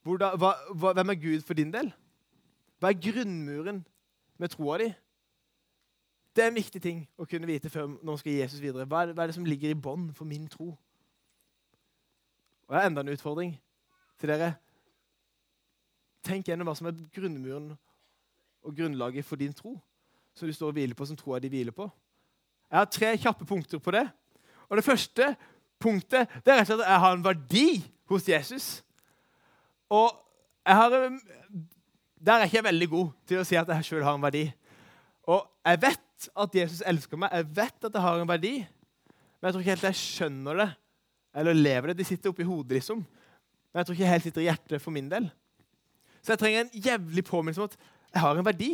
[0.06, 1.90] Hvem er Gud for din del?
[2.78, 3.82] Hva er grunnmuren
[4.38, 4.92] med troa di?
[6.38, 8.86] Det er en viktig ting å kunne vite før når man skal gi Jesus videre.
[8.86, 10.67] Hva er, hva er det som ligger i bånd for min tro?
[12.67, 13.56] Og Jeg har enda en utfordring
[14.21, 14.52] til dere.
[16.28, 17.71] Tenk gjennom hva som er grunnmuren
[18.62, 19.73] og grunnlaget for din tro,
[20.38, 21.89] som du står og hviler på, som troa di hviler på.
[22.69, 24.06] Jeg har tre kjappe punkter på det.
[24.69, 25.32] Og Det første
[25.82, 27.67] punktet det er rett og slett at jeg har en verdi
[28.13, 28.69] hos Jesus.
[29.89, 30.13] Og
[30.67, 30.89] jeg har,
[32.19, 34.45] der er jeg ikke veldig god til å si at jeg sjøl har en verdi.
[35.28, 38.56] Og jeg vet at Jesus elsker meg, jeg vet at det har en verdi,
[39.38, 40.70] men jeg tror ikke helt jeg skjønner det
[41.38, 42.00] eller lever det.
[42.00, 43.04] De sitter oppi hodet, liksom.
[43.70, 45.28] Men jeg tror ikke jeg helt sitter i hjertet for min del.
[46.24, 47.78] Så jeg trenger en jævlig påminnelse om at
[48.16, 48.72] jeg har en verdi.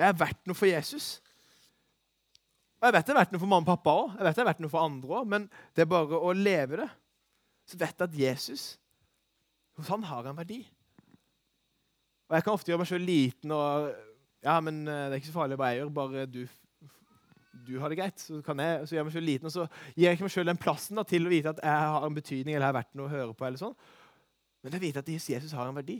[0.00, 1.20] Jeg er verdt noe for Jesus.
[2.80, 4.42] Og Jeg vet det er verdt noe for mamma og pappa òg, jeg vet det
[4.42, 6.90] er verdt noe for andre òg, men det er bare å leve det.
[7.68, 8.62] Så vet jeg at Jesus
[9.76, 10.62] hos han har en verdi.
[12.30, 13.90] Og Jeg kan ofte gjøre meg sjøl liten og
[14.44, 16.42] Ja, men eh, det er ikke så farlig hva jeg gjør, bare du
[17.66, 20.06] du har det greit, så, jeg, så gjør jeg meg selv liten, og så gir
[20.06, 22.56] jeg ikke meg selv den plassen da, til å vite at jeg har en betydning
[22.56, 23.46] eller har vært noe å høre på.
[23.46, 23.74] eller sånn.
[24.62, 25.98] Men jeg vet at Jesus har en verdi.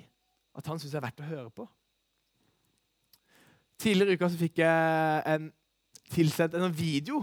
[0.56, 1.66] At han syns det er verdt å høre på.
[3.80, 5.50] Tidligere i uka så fikk jeg en
[6.10, 7.22] tilsendt en video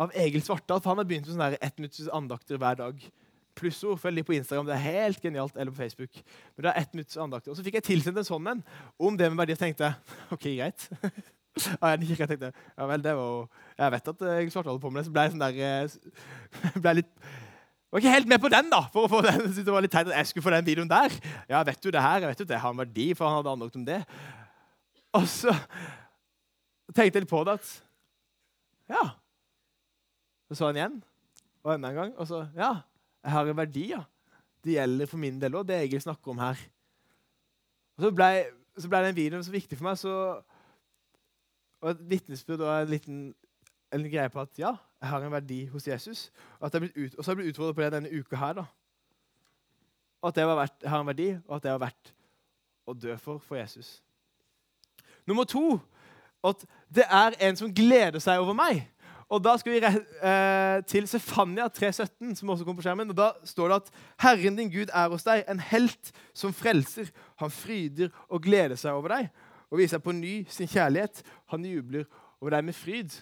[0.00, 0.82] av Egil Svartdal.
[0.82, 3.04] for Han har begynt med sånne ettminutts andakter hver dag.
[3.58, 4.00] Plussord.
[4.02, 4.66] Følg dem på Instagram.
[4.68, 5.56] Det er helt genialt.
[5.56, 6.20] Eller på Facebook.
[6.56, 7.48] Men det er ett minutts andakt.
[7.48, 8.64] Og så fikk jeg tilsendt en sånn en
[8.98, 9.94] om det med verdi, og tenkte
[10.34, 10.88] OK, greit.
[11.54, 13.44] Ja, jeg tenkte ja vel, det var
[13.78, 16.80] Jeg vet at jeg svarte holdt på med det, så ble jeg sånn der ble
[16.82, 17.12] ble litt
[17.94, 18.80] var ikke helt med på den, da.
[18.90, 21.12] for å få den, det var litt teit at jeg skulle få den videoen der.
[21.46, 22.24] Ja, vet du det her?
[22.24, 24.00] Jeg vet jo det har en verdi, for han hadde anlagt om det.
[25.14, 25.54] Og så
[26.90, 27.68] tenkte jeg litt på det at
[28.90, 29.04] Ja.
[30.50, 30.98] Så så han igjen,
[31.62, 32.12] og enda en gang.
[32.18, 32.72] Og så Ja,
[33.24, 34.02] jeg har en verdi, ja.
[34.64, 36.60] Det gjelder for min del òg, det jeg snakker om her.
[37.96, 38.28] Og så ble,
[38.80, 40.14] så ble den videoen så viktig for meg, så
[41.84, 43.24] og et vitnesbyrd og en liten
[43.94, 46.32] en greie på at ja, jeg har en verdi hos Jesus.
[46.58, 48.52] Og, at jeg ut, og så har jeg blitt utfordret på det denne uka her.
[48.52, 48.64] da.
[50.22, 52.14] Og at var verdt, jeg har en verdi, og at det var verdt
[52.86, 54.02] å dø for for Jesus.
[55.26, 55.80] Nummer to
[56.44, 58.82] at det er en som gleder seg over meg.
[59.28, 63.10] Og Da skal vi eh, til Sefania 3,17, som også kommer på skjermen.
[63.10, 67.10] og Da står det at Herren din Gud er hos deg, en helt som frelser.
[67.40, 69.30] Han fryder og gleder seg over deg
[69.70, 71.22] og viser på ny sin kjærlighet.
[71.50, 72.04] Han jubler
[72.40, 73.16] over deg med fryd.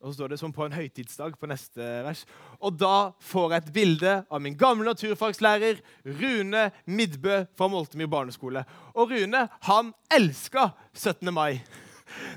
[0.00, 2.24] Og så står det som på en høytidsdag på neste vers.
[2.60, 5.80] Og da får jeg et bilde av min gamle naturfagslærer
[6.20, 8.64] Rune Midbø fra Moltemyr barneskole.
[8.94, 11.32] Og Rune han elska 17.
[11.34, 11.58] mai.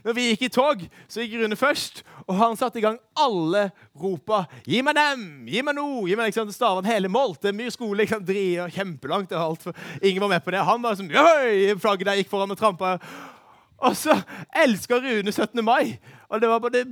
[0.04, 3.70] Når vi gikk i tog, så gikk Rune først, og han satte i gang alle
[3.96, 4.46] ropa.
[4.66, 5.24] 'Gi meg dem!
[5.48, 9.32] Gi meg noe!' Gi meg liksom, Stavern hele Molte, mye skole, liksom, drier kjempelangt.
[9.32, 9.62] og alt.
[9.68, 10.64] For ingen var med på det.
[10.66, 11.76] Han var sånn Jøy!
[11.80, 12.98] Flagget der gikk foran og trampa.
[13.80, 14.16] Og så
[14.56, 15.64] elska Rune 17.
[15.64, 16.00] mai.
[16.30, 16.88] Og det var bare det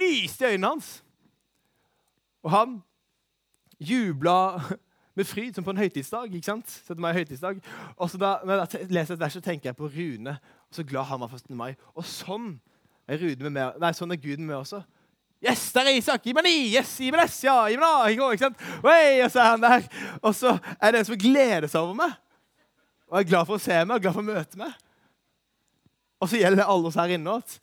[0.00, 1.02] lyste i øynene hans.
[2.42, 2.82] Og han
[3.80, 4.60] jubla
[5.16, 6.34] med fryd, som på en høytidsdag.
[6.34, 6.70] ikke sant?
[6.86, 7.00] 17.
[7.00, 7.60] mai høytidsdag.
[7.96, 10.38] Og så da, Når jeg leser et vers, så tenker jeg på Rune.
[10.72, 11.56] Så glad han var for 17.
[11.56, 11.74] mai.
[11.94, 12.54] Og sånn
[13.08, 14.82] er, Rune med, nei, sånn også.
[15.42, 16.22] Yes, der er Isak!
[16.22, 16.54] Gi meg ni!
[16.70, 17.40] Yes, gi meg S!
[17.42, 18.28] Ja, gi meg da!
[18.30, 18.60] Ikke sant?
[18.86, 19.88] Oi, og så er han der.
[20.22, 22.12] Og så er det en som gleder seg over meg.
[23.10, 24.76] Og er glad for å se meg og glad for å møte meg.
[26.22, 27.56] Og så gjelder det alle oss her inne at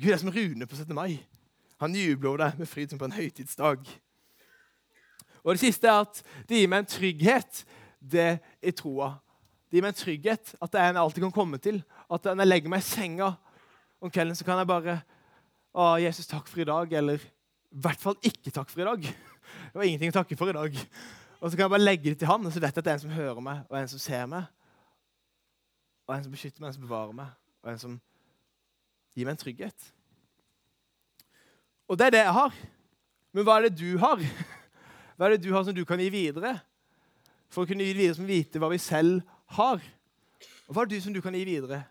[0.00, 0.94] Gud er som Rune på 17.
[0.94, 1.18] mai.
[1.82, 3.90] Han jubler over deg med fryd som på en høytidsdag.
[5.42, 7.64] Og det siste er at det gir meg en trygghet,
[8.00, 8.30] det
[8.62, 9.16] i troa.
[9.66, 11.82] Det gir meg en trygghet at det er en jeg alltid kan komme til.
[12.10, 13.30] At når jeg legger meg i senga
[14.00, 15.00] om kvelden, så kan jeg bare
[15.70, 16.92] Å, Jesus, takk for i dag.
[16.98, 19.04] Eller i hvert fall ikke takk for i dag.
[19.70, 20.78] Det var ingenting å takke for i dag.
[21.40, 22.90] Og så kan jeg bare legge det til han, og så vet jeg at det
[22.90, 24.48] er en som hører meg, og en som ser meg.
[26.08, 27.30] Og en som beskytter meg, en som bevarer meg,
[27.62, 27.94] og en som
[29.14, 29.86] gir meg en trygghet.
[31.90, 32.58] Og det er det jeg har.
[33.30, 34.26] Men hva er det du har?
[35.14, 36.56] Hva er det du har som du kan gi videre?
[37.50, 39.22] For å kunne gi videre som vite hva vi selv
[39.56, 39.82] har.
[40.66, 41.82] Og Hva er det du som du kan gi videre?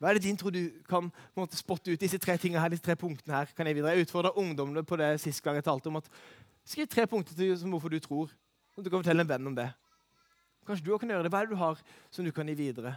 [0.00, 2.00] Hva er det din tro du kan måte, spotte ut?
[2.00, 3.92] Disse tre tingene her, disse tre punktene her kan Jeg videre.
[3.92, 6.08] Jeg utfordra ungdommene på det sist gang jeg talte om at
[6.64, 8.30] skriv tre punkter til hvorfor du tror.
[8.76, 9.68] Og du kan fortelle en venn om det.
[10.66, 11.32] Kanskje du også kan gjøre det.
[11.32, 12.94] Hva er det du har som du kan gi videre?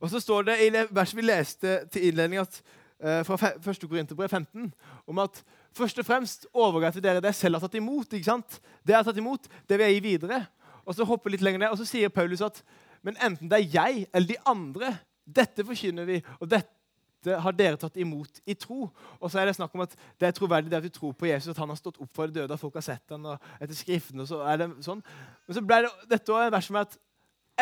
[0.00, 2.62] Og så står det i det verset vi leste til innledning at,
[3.00, 3.88] uh, fra 1.
[3.88, 4.72] Korinterbrev 15
[5.06, 5.42] om at
[5.76, 8.12] Først og fremst overga til dere det jeg selv har tatt imot.
[8.12, 8.56] ikke sant?
[8.82, 10.40] Det jeg har tatt imot, det vil jeg gi videre.
[10.84, 12.62] Og så hopper litt lenger ned, og så sier Paulus at
[13.06, 14.90] men enten det er jeg eller de andre,
[15.36, 18.88] dette forkynner vi, og dette har dere tatt imot i tro.
[19.20, 21.28] Og så er det snakk om at det er troverdig det at vi tror på
[21.28, 23.50] Jesus, at han har stått opp for de døde, at folk har sett han, og
[23.60, 25.02] etter skriftene, og så er det sånn.
[25.46, 27.00] Men så ble det, dette også en vers med at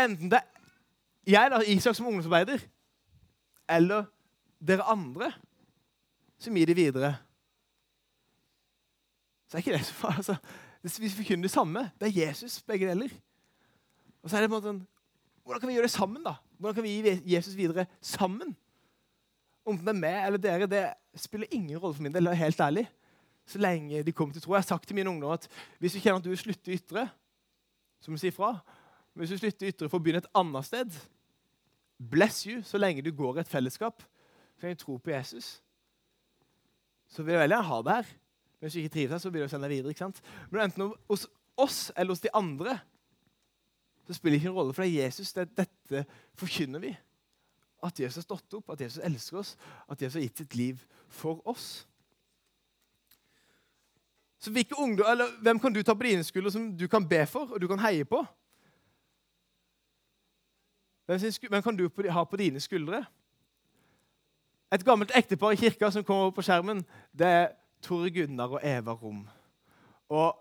[0.05, 0.55] enten det er
[1.29, 2.63] jeg, da, Isak som ungdomsarbeider,
[3.69, 4.07] eller
[4.65, 5.33] dere andre,
[6.41, 7.17] som gir det videre
[9.49, 10.37] så er ikke det så altså,
[11.01, 11.91] Vi forkynner det samme.
[12.01, 13.09] Det er Jesus, begge deler.
[14.23, 14.87] Og så er det på en måte
[15.45, 16.25] Hvordan kan vi gjøre det sammen?
[16.25, 16.35] da?
[16.59, 18.57] Hvordan kan vi gi Jesus videre sammen?
[19.69, 20.85] Om det er meg eller dere, det
[21.21, 22.29] spiller ingen rolle for min del.
[22.35, 22.89] helt ærlig.
[23.47, 24.53] Så lenge de kommer til tro.
[24.55, 27.09] Jeg har sagt til mine ungdommer at hvis du kjenner at du vil slutte ytre,
[28.01, 28.59] så må du si fra.
[29.15, 30.99] Men hvis du slutter ytre for å begynne et annet sted,
[31.99, 34.03] bless you så lenge du går i et fellesskap,
[34.57, 35.63] så kan du tro på Jesus.
[37.09, 38.13] Så vil jeg veldig gjerne ha det her.
[38.59, 39.95] Men hvis du ikke trives her, så vil jeg sende deg videre.
[39.95, 40.23] ikke sant?
[40.51, 42.79] Men enten hos oss eller hos de andre
[44.09, 45.33] så spiller det ikke en rolle, for det er Jesus.
[45.33, 46.97] Det, dette forkynner vi.
[47.85, 49.57] At Jesus har stått opp, at Jesus elsker oss,
[49.89, 51.87] at Jesus har gitt sitt liv for oss.
[54.39, 57.53] Så ungdom, eller, Hvem kan du ta på dine skuldre som du kan be for
[57.53, 58.25] og du kan heie på?
[61.07, 63.05] Hvem kan du ha på dine skuldre?
[64.73, 67.49] Et gammelt ektepar i kirka som kommer opp på skjermen, det er
[67.83, 69.29] Tore Gunnar og Eva Rom.
[70.09, 70.37] Og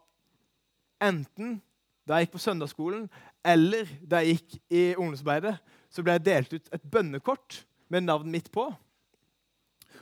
[1.01, 1.61] enten
[2.07, 3.09] da jeg gikk på søndagsskolen,
[3.45, 5.55] eller da jeg gikk i ungdomsarbeidet,
[5.89, 7.61] så ble jeg delt ut et bønnekort
[7.93, 8.65] med navnet mitt på.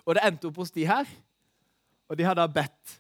[0.06, 1.10] Og det endte opp hos de her.
[2.10, 3.00] Og de har da bedt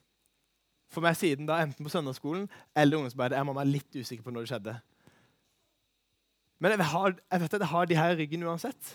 [0.93, 2.45] for meg siden, da, enten på søndagsskolen
[2.75, 3.37] eller ungdomsarbeidet.
[3.37, 4.75] Jeg må være litt usikker på når det skjedde.
[6.59, 8.93] Men jeg, har, jeg vet at jeg har de her i ryggen uansett.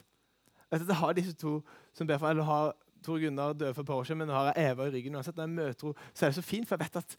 [0.70, 1.59] Jeg vet at jeg har disse to
[1.96, 2.72] som ber for, eller har
[3.05, 5.14] Tor Gunnar døde for et par år siden, men nå har jeg Eva i ryggen.
[5.14, 5.37] uansett.
[5.37, 7.16] Når jeg møter henne, så er det så fint, for jeg vet at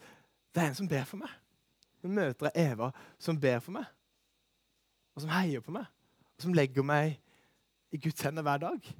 [0.55, 1.33] det er en som ber for meg.
[2.01, 3.85] Nå møter jeg Eva som ber for meg,
[5.15, 5.87] og som heier på meg,
[6.37, 7.17] og som legger meg
[7.91, 8.91] i Guds hender hver dag.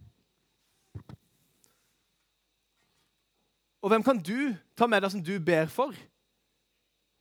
[3.82, 5.95] Og hvem kan du ta med deg som du ber for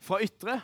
[0.05, 0.59] fra ytre?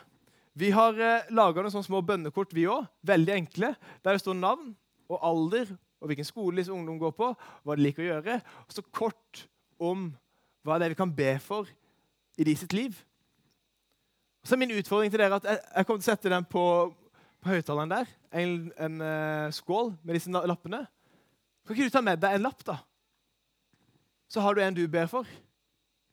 [0.57, 2.85] Vi har eh, laga noen sånne små bønnekort, vi òg.
[3.05, 3.73] Veldig enkle.
[4.05, 4.71] Der det står navn
[5.07, 7.31] og alder og hvilken skole disse ungdom går på,
[7.65, 8.39] hva de liker å gjøre.
[8.65, 9.43] Og så kort
[9.81, 10.09] om
[10.65, 11.69] hva det er vi kan be for
[12.37, 12.97] i de sitt liv.
[14.45, 16.63] Så er min utfordring til dere at jeg, jeg kommer til å sette den på,
[17.43, 18.11] på høyttaleren der.
[18.33, 20.83] En, en uh, skål med disse lappene.
[21.65, 22.79] Kan ikke du ta med deg en lapp, da?
[24.31, 25.27] Så har du en du ber for.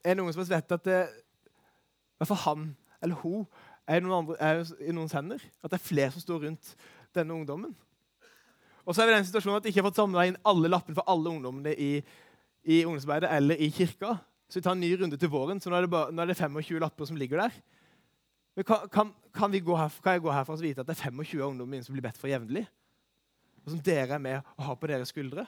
[0.04, 2.66] En unge som vet at det, i hvert fall han
[3.04, 3.44] eller hun
[3.84, 5.42] er i noen, andre, er i noens hender.
[5.60, 6.70] At det er flere som står rundt
[7.16, 7.74] denne ungdommen.
[8.84, 10.70] Og så er vi i den situasjonen at jeg ikke har fått samla inn alle
[10.72, 11.90] lappene for alle ungdommene i,
[12.64, 14.16] i ungdomsarbeidet eller i kirka.
[14.48, 16.32] Så vi tar en ny runde til våren, så nå er det, bare, nå er
[16.32, 17.56] det 25 lapper som ligger der.
[18.54, 20.94] Men kan, kan, kan, vi gå her, kan jeg gå herfra og vite at det
[20.94, 22.66] er 25 ungdommer som blir bedt for jevnlig?
[23.64, 25.46] Og som dere er med og har på deres skuldre?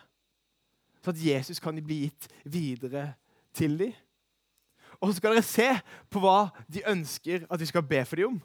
[1.06, 3.12] så at Jesus kan bli gitt videre
[3.54, 3.92] til dem.
[4.98, 5.68] Og så skal dere se
[6.10, 8.40] på hva de ønsker at vi skal be for dem om.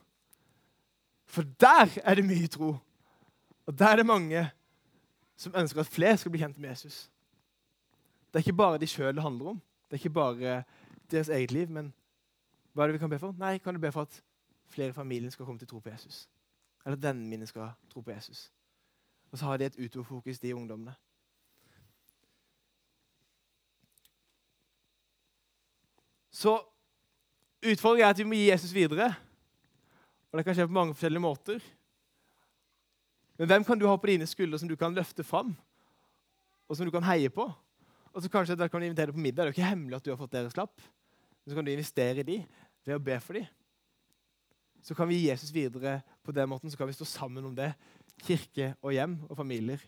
[1.25, 2.75] For der er det mye tro.
[3.65, 4.43] Og der er det mange
[5.37, 7.09] som ønsker at flere skal bli kjent med Jesus.
[8.29, 9.61] Det er ikke bare de sjøl det handler om.
[9.89, 10.63] Det er ikke bare
[11.11, 11.69] deres eget liv.
[11.69, 11.93] Men
[12.73, 13.33] hva er det vi kan be for?
[13.39, 14.21] Nei, kan du be for at
[14.71, 16.25] flere i familien skal komme til å tro på Jesus?
[16.85, 18.49] Eller at vennene mine skal tro på Jesus?
[19.31, 20.95] Og så har de et utoverfokus, de ungdommene.
[26.31, 26.55] Så
[27.61, 29.11] utfordringen er at vi må gi Jesus videre.
[30.31, 31.63] Og det kan skje på mange forskjellige måter.
[33.37, 35.55] Men hvem kan du ha på dine skuldre som du kan løfte fram,
[36.69, 37.47] og som du kan heie på?
[38.11, 39.43] Og så kanskje dere kan invitere deg på middag.
[39.43, 40.81] Det er jo ikke hemmelig at du har fått deres lapp.
[41.41, 42.43] Men så kan du investere i dem
[42.85, 43.47] ved å be for dem.
[44.81, 47.55] Så kan vi gi Jesus videre på den måten, så kan vi stå sammen om
[47.55, 47.71] det.
[48.25, 49.81] Kirke og hjem og familier.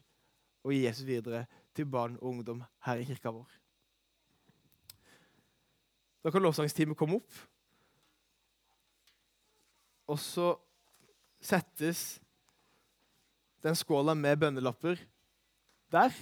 [0.64, 3.50] Og gi Jesus videre til barn og ungdom her i kirka vår.
[6.24, 7.40] Da kan lovsangsteamet komme opp.
[10.08, 10.54] Og så
[11.44, 12.22] settes
[13.64, 15.00] den skåla med bønnelapper
[15.92, 16.16] der.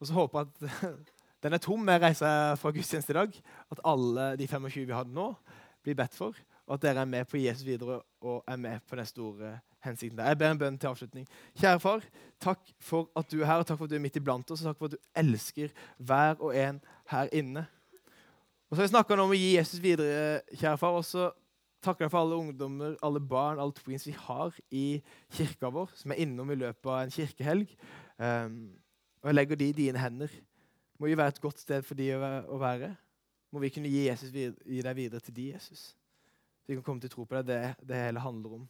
[0.00, 0.96] Og så håper jeg at
[1.44, 3.38] den er tom med reiser fra gudstjeneste i dag.
[3.72, 5.30] At alle de 25 vi hadde nå,
[5.84, 6.36] blir bedt for.
[6.66, 10.18] Og at dere er med på Jesus videre og er med på den store hensikten.
[10.18, 10.24] der.
[10.24, 11.28] Jeg ber en bønn til avslutning.
[11.60, 12.04] Kjære far,
[12.40, 14.64] takk for at du er her, og takk for at du er midt iblant oss,
[14.64, 16.80] og takk for at du elsker hver og en
[17.12, 17.66] her inne.
[18.70, 20.96] Og så har vi snakka om å gi Jesus videre, kjære far.
[20.96, 21.30] og så
[21.84, 25.02] takker jeg for alle ungdommer, alle barn, alle tweens vi har i
[25.36, 27.76] kirka vår, som er innom i løpet av en kirkehelg.
[28.16, 28.56] Um,
[29.20, 30.32] og jeg legger de i dine hender.
[30.98, 32.94] Må jo være et godt sted for de å være.
[33.52, 35.92] Må vi kunne gi, Jesus, gi deg videre til de, Jesus.
[36.64, 37.46] Så vi kan komme til å tro på deg.
[37.50, 38.68] Det det hele handler om.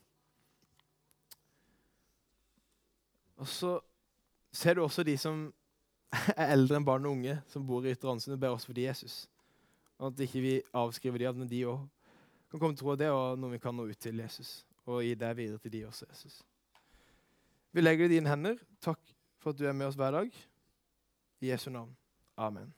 [3.39, 3.77] Og så
[4.55, 5.47] ser du også de som
[6.35, 8.79] er eldre enn barn og unge, som bor i Ytre Ålesund, og ber også for
[8.79, 9.25] de, Jesus.
[9.99, 11.87] Og at ikke vi avskriver de, at de òg
[12.51, 14.63] kan komme til å tro det, og noe vi kan nå ut til Jesus.
[14.87, 16.43] Og gi det videre til de også, Jesus.
[17.75, 18.63] Vi legger det i dine hender.
[18.85, 19.03] Takk
[19.43, 20.41] for at du er med oss hver dag.
[21.43, 21.95] I Jesu navn.
[22.37, 22.75] Amen.